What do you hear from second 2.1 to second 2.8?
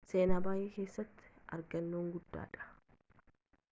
guddaadha